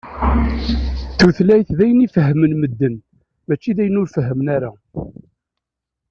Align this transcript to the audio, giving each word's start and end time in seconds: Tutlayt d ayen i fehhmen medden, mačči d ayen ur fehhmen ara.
Tutlayt 1.17 1.69
d 1.77 1.79
ayen 1.83 2.03
i 2.05 2.07
fehhmen 2.15 2.53
medden, 2.61 2.95
mačči 3.47 3.71
d 3.77 3.79
ayen 3.81 3.99
ur 4.01 4.07
fehhmen 4.15 4.47
ara. 4.55 4.71